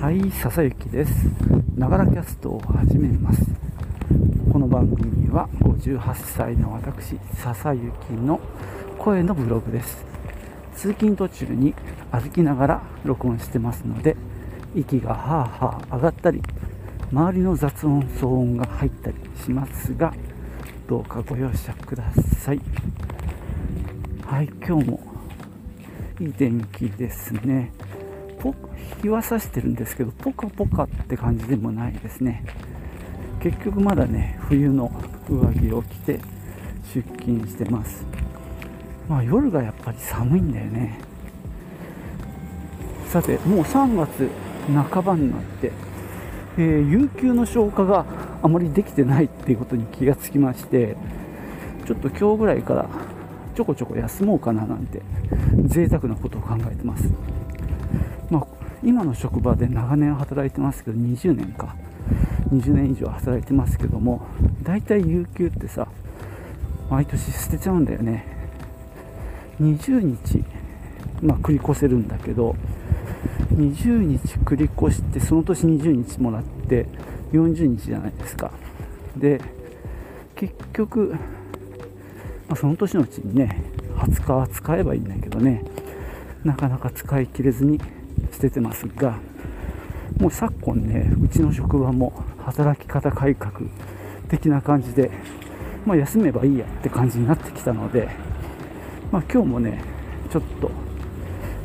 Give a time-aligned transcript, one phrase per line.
[0.00, 1.10] はい笹雪です。
[1.74, 3.42] ながらキャストを始めます。
[4.52, 8.38] この番組は58歳の私笹雪の
[8.98, 10.04] 声のブログです。
[10.74, 11.74] 通勤途中に
[12.12, 14.16] 歩きながら録音してますので
[14.74, 16.42] 息がはあはあ上がったり
[17.10, 20.12] 周りの雑音騒音が入ったりしますが
[20.86, 22.04] どうかご容赦くだ
[22.38, 22.60] さい。
[24.26, 25.00] はい今日も
[26.20, 27.72] いい天気ですね。
[29.02, 32.44] 日は差してるんですけどポカポカって感じでもないですね。
[33.40, 34.90] 結局まだね冬の
[35.28, 36.20] 上着を着て
[36.94, 38.04] 出勤してます。
[39.08, 40.98] まあ夜がやっぱり寒いんだよね。
[43.08, 44.28] さてもう3月
[44.92, 45.72] 半ばになって、
[46.58, 48.04] えー、有給の消化が
[48.42, 50.96] あまりできてないっていうことに気がつきまして
[51.86, 52.88] ちょっと今日ぐらいから
[53.54, 55.00] ちょこちょこ休もうかななんて
[55.66, 57.08] 贅沢なことを考えてます、
[58.86, 61.74] 今の職場で長年働いてますけど20年か。
[62.52, 64.24] 20年以上働いてますけども
[64.62, 65.88] 大体有給ってさ
[66.88, 68.24] 毎年捨てちゃうんだよね。
[69.60, 70.44] 20日、
[71.20, 72.54] まあ、繰り越せるんだけど
[73.54, 76.86] 20日繰り越してその年20日もらって
[77.32, 78.52] 40日じゃないですか。
[79.16, 79.40] で
[80.36, 81.16] 結局、
[82.46, 83.62] まあ、その年のうちにね
[83.96, 85.64] 20日は使えばいいんだけどね
[86.44, 87.80] なかなか使い切れずに
[88.32, 89.18] 捨ててますが
[90.18, 93.52] もう昨今ねうちの職場も働き方改革
[94.28, 95.10] 的な感じで、
[95.84, 98.08] まあ、休めばいいやって感じになってきたので、
[99.12, 99.82] まあ、今日もね
[100.30, 100.70] ちょっと、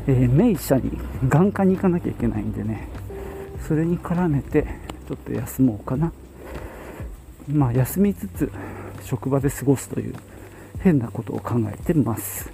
[0.08, 0.92] えー、名医者に
[1.28, 2.88] 眼科に行かなきゃいけないんでね
[3.68, 4.68] それに絡めて
[5.08, 6.12] ちょっと休もうかな。
[7.48, 8.52] まあ休みつつ
[9.04, 10.16] 職場で過ごすという
[10.80, 12.50] 変なことを考えてます。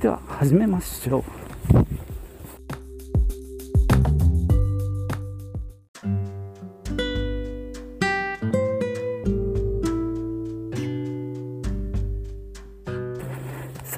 [0.00, 1.45] では始めましょう。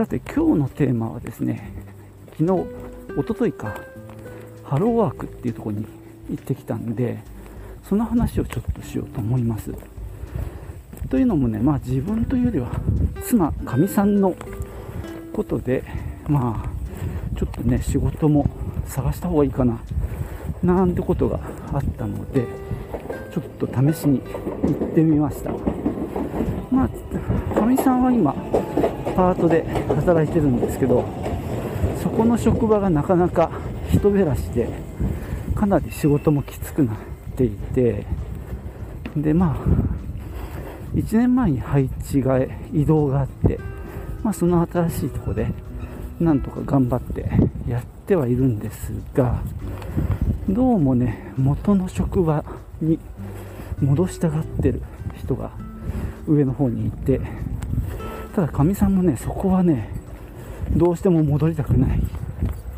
[0.08, 1.70] て今日のテーマはですね
[2.38, 2.66] 昨日
[3.18, 3.76] おとといか
[4.64, 5.86] ハローワークっていうとこに
[6.30, 7.18] 行ってきたんで
[7.88, 9.72] その話をちょっとしようと思います。
[11.08, 12.70] というのもねまあ自分というよりは
[13.24, 14.34] 妻かみさんの
[15.32, 15.84] ことで
[16.28, 18.48] まあちょっとね仕事も
[18.86, 19.80] 探した方がいいかな
[20.62, 21.40] なんてことが
[21.72, 22.44] あったので
[23.32, 25.50] ちょっと試しに行ってみました。
[26.70, 28.34] まあかみさんは今
[29.18, 31.04] パートで働いてるんですけど
[32.00, 33.50] そこの職場がなかなか
[33.90, 34.68] 人減らしで
[35.56, 36.98] かなり仕事もきつくなっ
[37.36, 38.06] ていて
[39.16, 42.38] でまあ1年前に配置が
[42.72, 43.58] 移動があって、
[44.22, 45.48] まあ、その新しいとこで
[46.20, 47.28] なんとか頑張って
[47.68, 49.42] やってはいるんですが
[50.48, 52.44] どうもね元の職場
[52.80, 53.00] に
[53.80, 54.80] 戻したがってる
[55.16, 55.50] 人が
[56.28, 57.47] 上の方にいて
[58.38, 59.90] ただかみさんもねそこはね
[60.76, 62.00] どうしても戻りたくない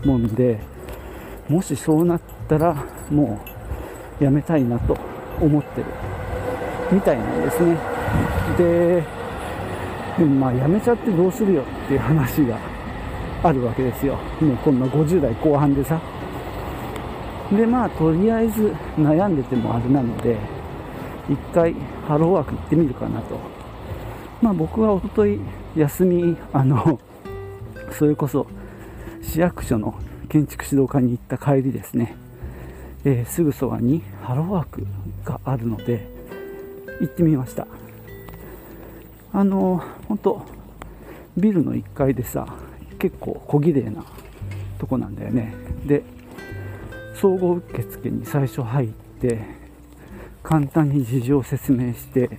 [0.07, 0.59] もんで
[1.51, 2.75] もしそうなったら
[3.11, 3.39] も
[4.19, 4.97] うやめたいなと
[5.39, 5.87] 思ってる
[6.91, 7.77] みたいなんですね。
[8.57, 9.05] で
[10.17, 12.57] でもまあやめちゃってどうするよっていう話が
[13.43, 14.15] あるわけですよ。
[14.41, 16.01] もうこんな50代後半でさ。
[17.53, 20.39] でまあとりあえず悩んでてもあれなので
[21.29, 21.75] 一回
[22.09, 23.60] ハローワーク行ってみるかなと。
[24.43, 25.39] まあ、僕はおととい
[25.77, 26.99] 休みあの
[27.93, 28.47] それこそ
[29.23, 29.95] 市役所の
[30.29, 32.15] 建築指導課に行った帰りですね、
[33.05, 34.87] えー、すぐそばにハローワーク
[35.25, 36.09] があるので
[37.01, 37.67] 行ってみました。
[39.33, 40.43] あの本当
[41.37, 42.47] ビルの1階でさ
[42.99, 44.05] 結構小綺麗な
[44.79, 45.55] とこなんだよね。
[45.87, 46.03] で
[47.15, 49.39] 総合受付に最初入って
[50.43, 52.39] 簡単に事情を説明して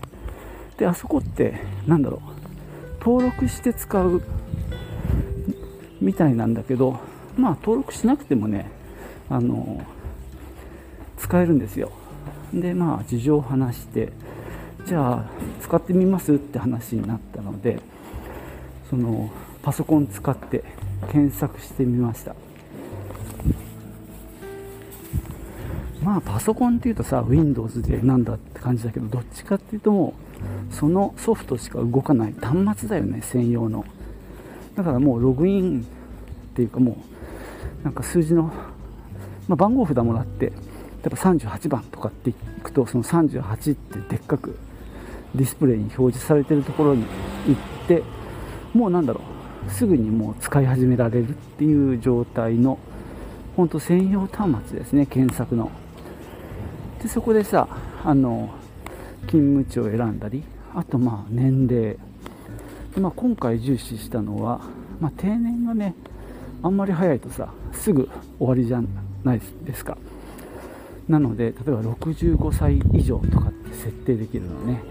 [0.81, 3.03] であそこって何だろう。
[3.06, 4.24] 登録して使う
[6.02, 7.00] みたいなんだけど
[7.38, 8.66] まあ登録しなくてもね
[9.30, 9.86] あの
[11.19, 11.92] 使えるんですよ。
[12.51, 14.12] でまあ事情を話して
[14.88, 15.25] じゃあ
[15.62, 17.80] 使ってみますって話になったので
[18.89, 19.30] その
[19.62, 20.63] パソコン使って
[21.12, 22.36] 検索してみました。
[26.03, 30.13] まあパソコンっていうとさ Windows でなんだって感じだけどどっちかっていうとも
[30.71, 32.33] うそのソフトしか動かない。
[32.39, 33.86] 端末だよね専用の。
[34.75, 36.98] だからもうログインっていうかも
[37.81, 38.44] うなんか数字の、
[39.48, 40.51] まあ、番号札もらって例
[41.06, 42.33] えば38番とかってい
[42.63, 44.57] くとその38ってでっかく
[45.36, 47.06] ディスプレイに表示されてるところに
[47.48, 48.03] 行って
[48.74, 49.31] もうなんだろう。
[49.69, 52.80] すぐにもう使い始められるっていう状態の
[53.56, 55.69] 本当専用端末ですね検索の。
[57.01, 57.68] でそこでさ
[58.03, 58.50] あの
[59.27, 60.44] 勤務地を選んだり
[60.74, 61.98] あとまあ年齢。
[62.94, 64.62] で、まあ、今回重視したのは、
[65.00, 65.95] まあ、定年がね
[66.62, 68.81] あんまり早いとさすぐ終わりじゃ
[69.24, 69.98] ないですか。
[71.07, 74.81] なので例えば65歳以上とかって設定できるのね。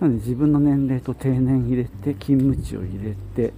[0.00, 3.52] なので自分の年齢と定年入れて勤務地を入れて。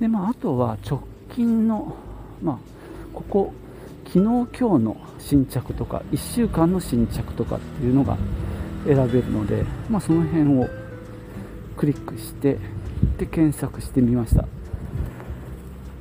[0.00, 1.00] で、まあ、あとは直
[1.34, 1.96] 近の、
[2.42, 2.58] まあ、
[3.14, 3.52] ここ
[4.06, 8.16] 昨日今日の新着とか1週間の新着とかっていうのが
[8.86, 10.68] 選べるので、まあ、その辺を
[11.76, 12.58] クリックして
[13.18, 14.42] で検索してみました、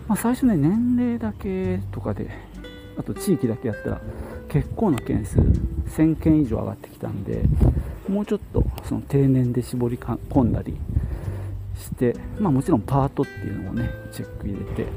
[0.07, 2.29] まあ、最初ね年齢だけとかで
[2.97, 4.01] あと地域だけやったら
[4.49, 7.41] 結構な件数1000件以上上がってきたんで
[8.07, 10.77] もうちょっとその定年で絞り込んだり
[11.75, 14.87] して、まあ、もちろんパートっていうのもねチェック入れて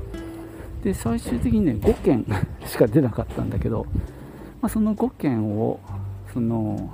[0.82, 2.24] で最終的にね5件
[2.66, 3.86] しか出なかったんだけど、
[4.60, 5.80] まあ、その5件を
[6.32, 6.90] その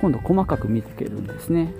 [0.00, 1.72] 今度細かく見てけるんですね。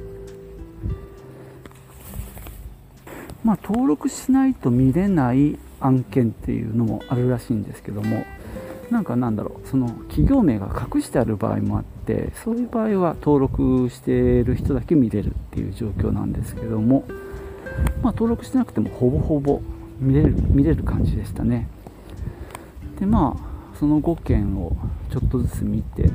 [3.44, 8.24] まあ登録しないと見れない案件っていうのもあるらしいんですけども
[8.90, 17.04] なんかなんだろうその企業名が隠してある場合もあってそういう場合は登録している人だけ見れるっていう状況なんですけども、
[18.02, 19.60] まあ、登録してなくてもほぼほぼ
[19.98, 21.68] 見れる見れる感じでしたね。
[22.98, 24.76] でまあその5件を
[25.10, 26.10] ちょっとずつ見て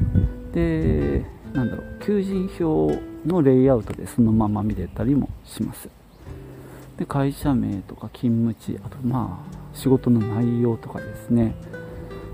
[0.53, 2.91] でなんだろう求人票
[3.25, 5.89] のレイアウトでそのまま見れたりもします。
[6.97, 11.55] で会社名とか勤務地あとまあ仕事の内容とかですね。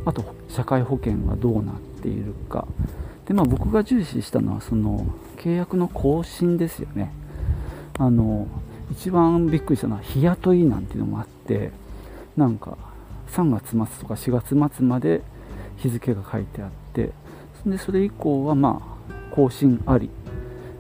[0.06, 2.68] あと社会保険がどうなっているか。
[3.28, 5.06] で、まあ、僕が重視したのはその
[5.38, 7.14] 契約の更新ですよね。
[7.98, 8.48] あの
[8.92, 11.72] 一番びっくりしたのは日雇いなんていうのもあって
[12.38, 12.78] なんか
[13.32, 15.22] 3月末とか4月末まで
[15.78, 17.12] 日付が書いてあって
[17.66, 20.10] でそれ以降はまあ更新あり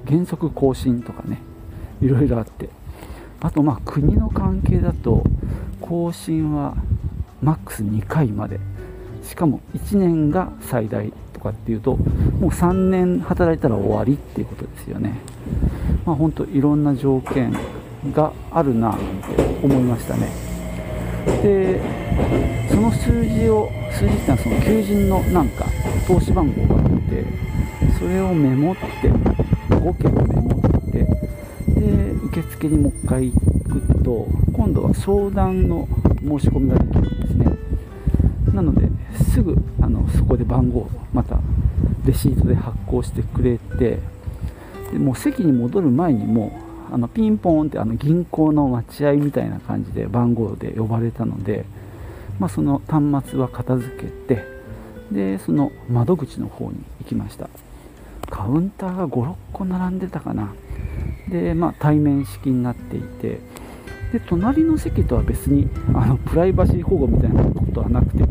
[0.07, 1.41] 原則更新とかね
[2.01, 2.69] いろいろあって。
[3.41, 5.23] あとまあ国の関係だと
[5.79, 6.75] 更新は
[7.41, 8.59] マックス2回まで。
[9.23, 15.19] しかも1年が最大とかっていうともう3年働いたら終わりっていうことですよね。
[16.05, 17.55] まあ本当いろんな条件
[18.11, 20.48] があるなって思いましたね。
[21.41, 21.79] で
[22.69, 25.65] その数字を数字っていうのはその求人のなんか
[26.07, 27.25] 投資番号があって
[27.97, 29.09] それをメモって
[29.69, 31.05] 5件メモって
[31.79, 33.39] で受付にもう一回行
[33.69, 35.87] くと今度は相談の
[36.21, 37.45] 申し込みができるんですね。
[38.53, 38.89] なので
[39.23, 41.39] すぐあのそこで番号また
[42.05, 43.99] レシートで発行してくれて
[44.91, 51.65] でもう席に戻る前にもうあのピンポーンってあの銀行の待合みたいな感じで番号で呼ばれたので、
[52.39, 54.45] まあ、その端末は片付けて
[55.11, 57.49] でその窓口の方に行きました。
[58.29, 60.53] カウンターが56個並んでたかな。
[61.29, 63.39] で、まあ、対面式になっていて
[64.11, 68.23] で隣の席とは別にあのプライバシー保護みたいなことはなくて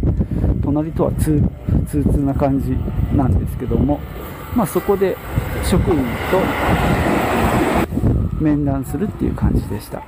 [0.63, 1.43] 隣とは通
[1.89, 2.71] 通な感じ
[3.17, 4.01] なんですけども、
[4.55, 5.17] まあ、そこで
[5.65, 5.97] 職員
[6.31, 7.18] と
[8.41, 10.03] 面談するっていう感じでした。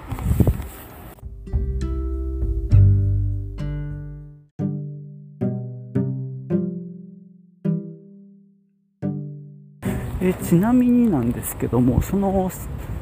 [10.23, 12.51] えちなみになんですけどもその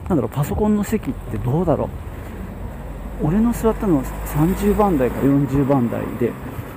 [0.08, 1.90] なんだろうパソコンの席ってどうだろ
[3.23, 3.26] う？
[3.26, 6.32] 俺の座ったのは30番台か40番台で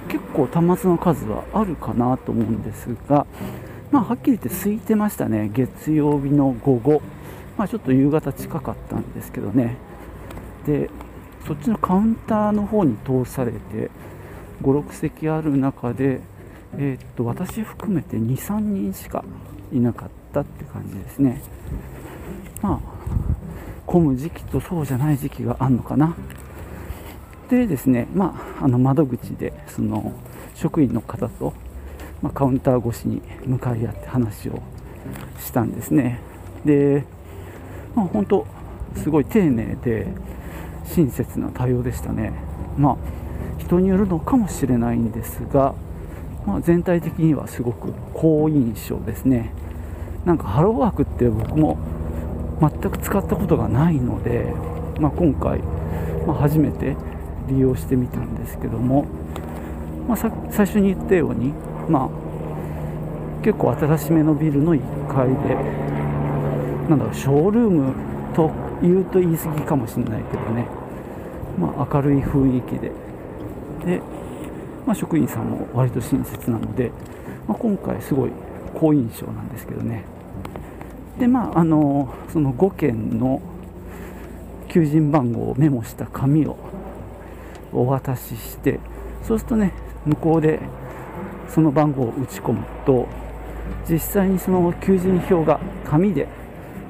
[0.07, 3.27] 結構端末の数はあるかなと思うんですが、
[3.91, 5.51] まあ、はっきり言って空いてましたね。
[5.53, 7.01] 月曜日の午後、
[7.57, 9.77] まあ、ちょっと夕方近かったんですけどね。
[10.65, 10.89] で
[11.45, 13.89] そっちのカウンターの方に通されて
[14.61, 16.21] 56席ある中で、
[16.77, 19.25] えー、っと私含めて23人しか
[19.73, 21.41] いなかったって感じですね。
[22.61, 22.79] まあ
[23.87, 26.15] 混む時期とそうじゃない時期があるのかな。
[27.49, 30.13] でですね、まあ、あの窓口でその
[30.55, 31.53] 職員の方と、
[32.21, 34.61] まあ、カウンター越しに向かい合って話を
[35.37, 36.21] したんですね。
[36.63, 37.03] で、
[37.95, 38.45] まあ、本当
[38.95, 40.07] すごい丁寧で
[40.85, 42.33] 親切な対応でしたね。
[42.77, 42.97] まあ
[43.57, 45.73] 人によるのかもしれないんですが、
[46.45, 49.53] まあ、全体的にはすごく好印象ですね。
[50.25, 51.77] なんかハローワークって僕も
[52.59, 54.53] 全く使ったことがないので、
[54.99, 55.59] まあ、今回、
[56.27, 56.95] まあ、初めて
[57.47, 59.05] 利用してみたんですけども、
[60.07, 61.53] まあ、最初に言ったように、
[61.89, 65.57] まあ、結構新しめのビルの1階で
[66.89, 67.93] なんだろうショールーム
[68.33, 70.67] と言うと言い過ぎかもしれないけどね、
[71.59, 72.91] まあ、明るい雰囲気で。
[73.85, 74.01] で
[74.85, 76.91] まあ、職員さんも割と親切なので、
[77.47, 78.31] まあ、今回すごい
[78.73, 80.03] 好印象なんですけどね。
[81.19, 83.41] でまああのその5件の
[84.69, 86.57] 求人番号をメモした紙を
[87.73, 88.79] お渡しして
[89.23, 89.73] そうするとね
[90.05, 90.59] 向こうで
[91.47, 93.07] その番号を打ち込むと
[93.87, 96.27] 実際にその求人票が紙で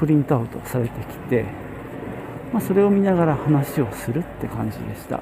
[0.01, 1.45] プリントアウトされてきて、
[2.51, 5.21] まあ、それを見ながら話をするって感じでした。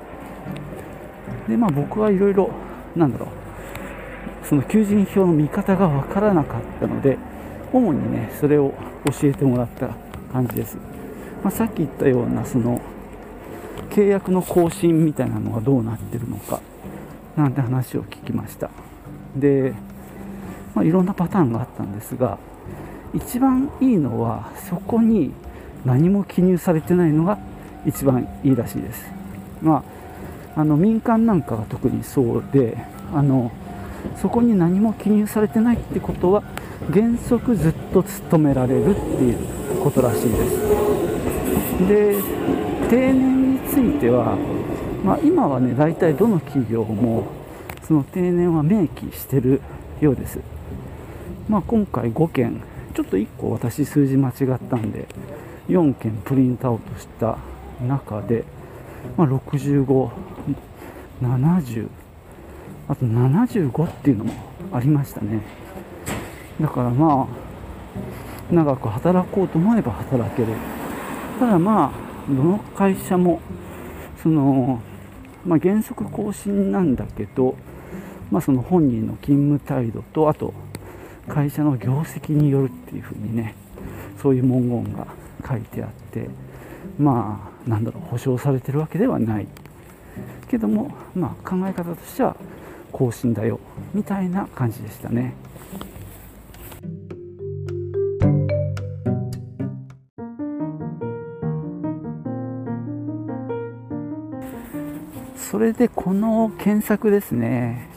[1.50, 2.50] でまあ僕はいろいろ
[2.96, 7.18] なんだろうその求人票の見方が分からなかったので
[7.74, 8.74] 主にねそれを
[9.06, 9.90] 教えてもらった
[10.32, 10.78] 感じです、
[11.44, 12.80] まあ、さっき言ったようなその
[13.90, 16.62] 契約の更新みたいなのがどうなってるのか
[17.36, 18.70] なんて話を聞きました。
[19.36, 19.74] で、
[20.74, 22.38] まあ、いろんなパターンがあったんですが
[23.14, 25.32] 一番いいのはそこに
[25.86, 27.38] 何も記入されてないのが
[27.86, 29.06] 一番いいらしいです、
[29.62, 29.84] ま
[30.56, 32.78] あ、あの民間なんかが特にそうで
[33.14, 33.52] あの
[34.22, 36.44] そこに何も記入されてないってことは
[36.92, 41.88] 原則ずっと勤められるっていうことらしいです。
[41.88, 42.16] で
[42.90, 44.38] 定年については、
[45.04, 47.28] まあ、今はね大体どの企業も
[47.84, 49.62] その定年は明記してる
[50.02, 50.40] ようです、
[51.48, 52.62] まあ、今回5件
[53.00, 54.36] ちょっと1個私数字間違っ
[54.70, 55.08] たんで
[55.70, 57.38] 4件プリントアウトした
[57.82, 58.44] 中で、
[59.16, 60.10] まあ、65、
[61.22, 61.88] 70
[62.90, 64.34] あと75っていうのも
[64.74, 65.42] ありましたね。
[66.60, 67.26] だからま
[68.52, 70.48] あ長く働こうと思えば働ける。
[71.40, 73.40] ただまあどの会社も
[74.22, 74.82] その、
[75.46, 77.56] まあ、原則更新なんだけど、
[78.30, 80.54] まあ、その本人の勤務態度とあと
[81.30, 83.56] 会社の業績によるっていうふうにね
[84.22, 85.08] そういう文言が
[85.48, 86.28] 書いてあって
[86.98, 89.48] まあなんだろう保証されてるわけではない
[90.50, 92.36] けども、まあ、考え方としては
[92.92, 93.60] 更新だよ
[93.94, 95.36] みたいな感じでしたね。
[105.36, 107.90] それでこの検索ですね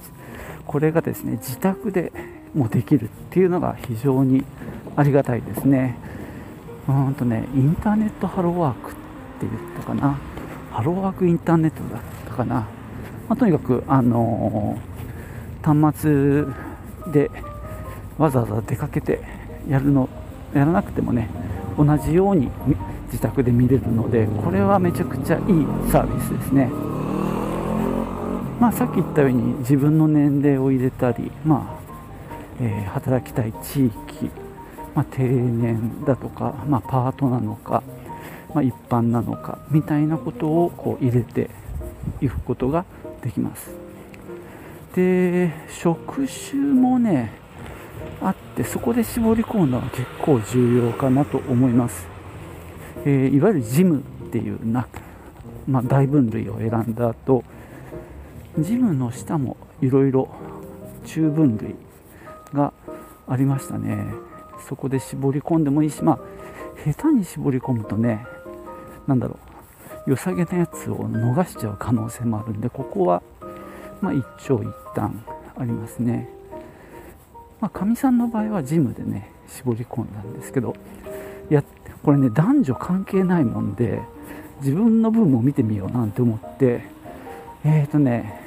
[0.66, 2.10] これがですね自宅で
[2.54, 4.44] もできるっていうのが非常に
[4.96, 5.96] ありがたいですね。
[6.88, 8.98] うんとねインターネットハローワークって
[9.42, 10.18] 言ったかな。
[10.72, 12.66] ハローワークインターネットだったかな、ま
[13.30, 17.30] あ、とにかくあのー、端末で
[18.16, 19.20] わざわざ出かけて
[19.68, 20.08] やるの
[20.54, 21.28] やらなくてもね
[21.76, 22.50] 同じように
[23.08, 25.42] 自宅で見れるのでこれはめちゃくちゃいい
[25.90, 26.70] サービスですね。
[28.58, 31.81] まあ、さっき言ったように自分の年齢を入れたり、まあ
[32.60, 34.30] え、働きたい地域、
[34.94, 37.82] まあ、定年だとか、まあ、パートなのか、
[38.54, 41.50] まあ、一般なのかみたいなことをこう入れて
[42.20, 42.84] いくことが
[43.22, 43.82] できます。
[44.94, 47.32] で職種もね
[48.20, 52.06] あってそこで絞り込むのは結構重要かなと思います、
[53.04, 54.86] えー、いわゆるジムっていうな、
[55.66, 57.42] まあ、大分類を選んだ後
[58.58, 60.28] ジムの下もいろいろ
[61.06, 61.74] 中分類
[62.52, 62.72] が
[63.28, 64.12] ありましたね。
[64.68, 66.18] そこで絞り込んでもいいしまあ
[66.84, 68.24] 下手に絞り込むとね
[69.06, 69.38] 何だろ
[70.06, 73.22] う良さげなやつを逃しちゃう可能性もあるんでここは
[74.00, 75.24] まあ一長一短
[75.56, 76.28] ありますね。
[77.60, 80.74] まかみさんの場合はジムでね絞り込んだんですけど
[81.48, 81.62] いや
[82.02, 84.00] これね男女関係ないもんで
[84.60, 86.84] 自分の分も見てみようなんて思って
[87.64, 88.40] えっ、ー、とね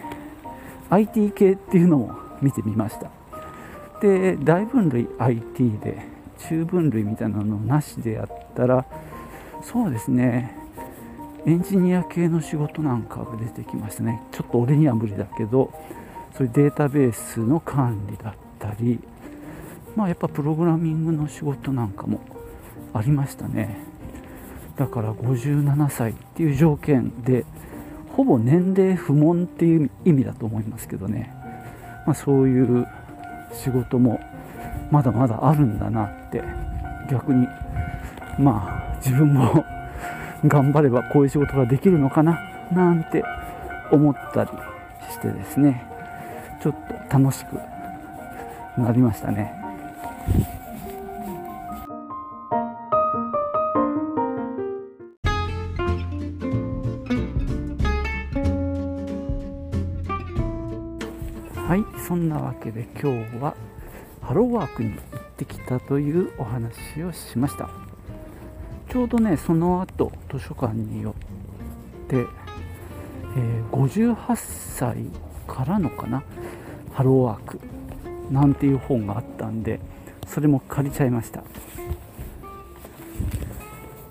[0.89, 3.14] IT 系っていうのを見てみました。
[4.05, 6.05] で大分類 IT で
[6.47, 8.85] 中分類みたいなのなしでやったら
[9.63, 10.55] そうですね。
[11.47, 14.21] エンジニア系の仕事なんかが出てきましたね。
[14.31, 15.71] ちょっと俺には無理だけど
[16.37, 18.99] そういうデータベースの管理だったり
[19.95, 22.19] まあやっぱプログラミングの仕事なんかも
[22.93, 23.79] ありましたね。
[24.75, 27.45] だから57歳っていう条件で
[28.15, 31.33] ほぼ年齢不問っていう意味だと思いますけどね、
[32.05, 32.87] まあ、そういう
[33.55, 34.19] 仕事も
[34.91, 36.43] まだまだあるんだなって
[37.09, 37.47] 逆に
[38.37, 39.65] まあ自分も
[40.45, 42.39] 頑張ればこういう仕事ができるのかな
[42.71, 43.23] なんて
[43.91, 44.49] 思ったり
[45.11, 45.85] してですね
[46.61, 46.75] ちょっ
[47.09, 47.59] と楽しく
[48.77, 49.53] なりましたね。
[62.25, 63.55] んなわけで今日は
[64.21, 64.99] ハローワークに行っ
[65.37, 67.69] てきたというお話をしました。
[68.89, 71.13] ちょうどねその後図書館によ
[72.05, 74.97] って、えー、58歳
[75.47, 76.23] からのかな
[76.93, 77.59] ハローワーク
[78.31, 79.79] なんていう本があったんで
[80.25, 81.43] それも借りちゃいました。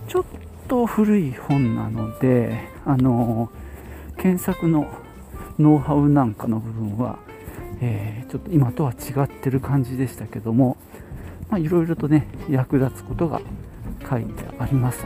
[0.06, 0.24] ちょっ
[0.68, 3.50] と古い本なのであの
[4.16, 4.86] 検索の
[5.58, 7.18] ノウハウなんかの部分は、
[7.86, 10.78] えー、ちょっと今とは違ってる感じでしたけども
[11.58, 13.42] いろいろとね役立つことが
[14.08, 15.04] 書いてあります。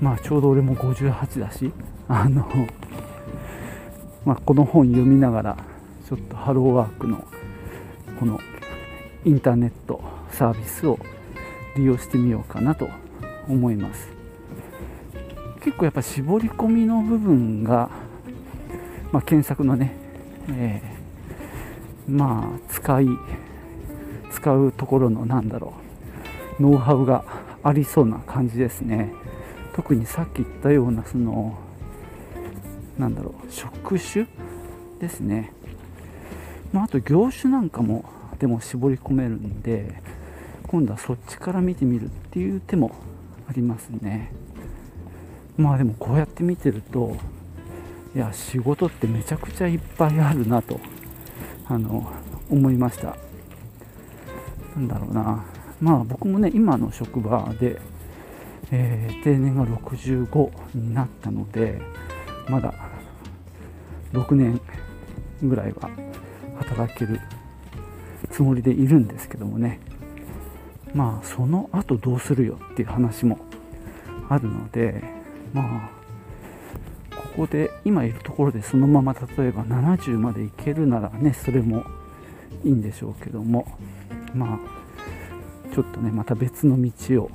[0.00, 1.70] まあちょうど俺も58だし
[2.08, 2.48] あの、
[4.24, 5.56] まあ、この本読みながら
[6.08, 7.24] ちょっとハローワークの
[8.18, 8.40] この
[9.24, 10.98] インターネットサービスを
[11.76, 12.88] 利用してみようかなと
[13.46, 14.08] 思います。
[15.60, 17.88] 結構やっぱ絞り込みの部分が、
[19.12, 19.94] まあ、検索のね、
[20.48, 20.91] えー、
[22.12, 23.06] まあ使い
[24.30, 25.72] 使うところのなんだろ
[26.58, 27.24] うノウハウが
[27.62, 29.12] ありそうな感じですね。
[29.74, 31.58] 特にさっき言ったようなその
[32.98, 34.26] なんだろう職種
[35.00, 35.50] ですね、
[36.72, 38.04] まあ、あと業種なんかも
[38.38, 40.02] でも絞り込めるんで
[40.66, 42.92] 今度はそっちから見てみるっていう手も
[43.48, 44.30] ありますね。
[45.56, 47.16] まあでもこうやって見てると
[48.14, 50.78] いや仕事ってめちゃくちゃいっぱいあるなと。
[51.68, 52.10] あの
[52.50, 53.16] 思いました。
[54.76, 55.44] なんだろうな。
[55.80, 57.80] まあ僕もね今の職場で
[58.74, 61.78] えー、定年が65になったので
[62.48, 62.74] まだ
[64.12, 64.60] 6年
[65.42, 65.90] ぐらいは
[66.56, 67.20] 働ける
[68.30, 69.78] つもりでいるんですけどもね。
[70.94, 73.38] まあその後どうするよっていう話も
[74.28, 75.02] あるので
[75.54, 75.90] まあ
[77.36, 81.84] ここで今いるところでそのまま例えば70までいけるならねそれも
[82.64, 83.66] いいんでしょうけども
[84.34, 87.30] まあちょっとねまた別の道を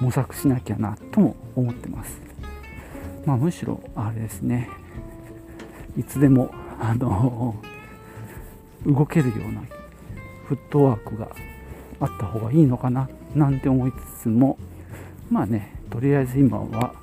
[0.00, 2.20] 模索しなきゃなとも思ってます。
[3.24, 4.68] まあ、むしろあれですね
[5.98, 7.56] いつでもあの
[8.86, 9.62] 動けるような
[10.46, 11.28] フットワークが
[11.98, 14.56] あった方がいいのかななんて思いつつも
[15.28, 16.94] まあねとりあえず今は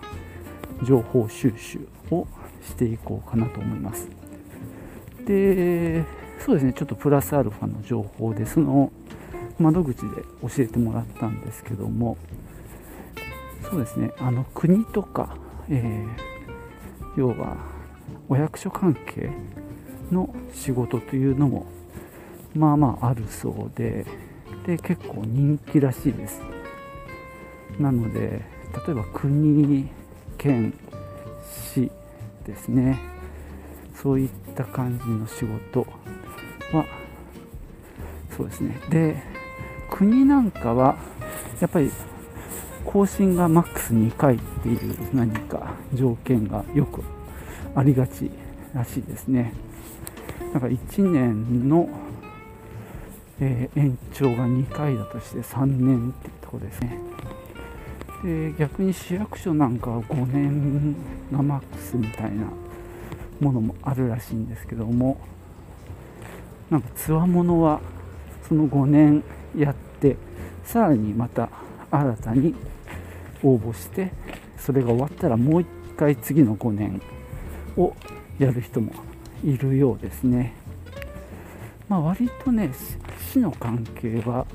[0.83, 2.27] 情報収集を
[2.61, 4.07] していこうかなと思います。
[5.25, 6.03] で
[6.39, 8.91] そうですねちょっとプラスアルファの情報でその
[9.59, 12.17] 窓口で教えてもらったんですけども
[13.69, 15.37] そうですねあの国とか、
[15.69, 17.55] えー、要は
[18.27, 19.31] お役所関係
[20.11, 21.65] の仕事というのも
[22.55, 24.05] まあまああるそうで
[24.65, 26.41] で結構人気らしいです。
[27.79, 28.41] なので
[28.85, 29.89] 例えば国
[30.43, 30.73] 県
[31.73, 31.89] 市
[32.45, 32.99] ですね
[33.95, 35.87] そういった感じの仕事
[36.75, 36.85] は
[38.35, 39.23] そうですねで
[39.89, 40.97] 国なんかは
[41.61, 41.89] やっぱり
[42.83, 47.01] 更新がマックス2回っていう何か条件がよく
[47.73, 48.29] ありがち
[48.73, 49.53] らしいですね。
[50.53, 51.89] だから1年の、
[53.39, 56.99] えー、延長が2回だとして3年っていうところですね。
[58.23, 60.95] で逆に市役所なんかは5年
[61.31, 62.45] がマックスみたいな
[63.41, 65.19] ものもあるらしいんですけども
[66.69, 67.81] なんかつわものは
[68.47, 69.23] その5年
[69.57, 70.15] やって
[70.63, 71.49] さらにまた
[71.91, 72.55] 新たに
[73.43, 74.11] 応募して
[74.57, 77.01] それが終わったらもう一回次の5年
[77.75, 77.93] を
[78.39, 78.93] やる人も
[79.43, 80.53] いるようですね。
[81.89, 82.71] まあ、割とね
[83.29, 84.47] 市の関係は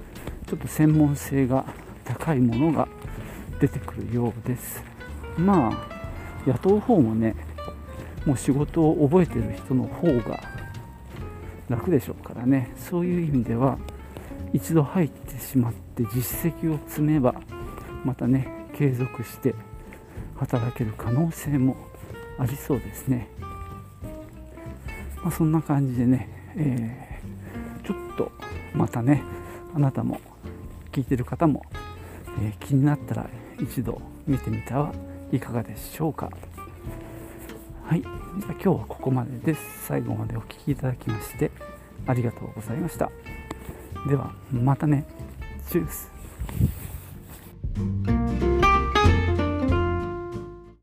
[0.47, 1.67] ちょっと専門性が
[2.05, 2.89] 高いものが
[3.61, 4.83] 出てくるようです。
[5.37, 5.99] まあ
[6.47, 7.35] 雇う方もね
[8.27, 10.41] もう仕事を覚えてる人の方が
[11.69, 13.79] 楽でしょうからねそういう意味では
[14.53, 17.35] 一度入ってしまって実績を積めば
[18.05, 19.55] またね継続して
[20.37, 21.77] 働ける可能性も
[22.39, 23.29] ありそうですね、
[25.23, 28.31] まあ、そんな感じでね、えー、ちょっと
[28.73, 29.23] またね
[29.75, 30.21] あなたも
[30.93, 31.65] 聞いてる方も、
[32.41, 34.93] えー、気になったら一度見てみては
[35.33, 36.31] いかがでしょうか。
[37.85, 38.03] はい。
[38.03, 39.87] じゃあ今日はここまでです。
[39.87, 41.51] 最後までお聴きいただきまして
[42.07, 43.11] ありがとうございました。
[44.09, 45.05] ではまたね。
[45.71, 46.18] チュース。